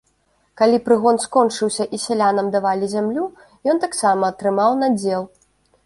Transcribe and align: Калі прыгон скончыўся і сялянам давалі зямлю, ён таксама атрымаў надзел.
Калі 0.61 0.77
прыгон 0.87 1.19
скончыўся 1.25 1.87
і 1.97 2.01
сялянам 2.05 2.51
давалі 2.57 2.85
зямлю, 2.97 3.29
ён 3.75 3.87
таксама 3.87 4.23
атрымаў 4.35 4.71
надзел. 4.87 5.23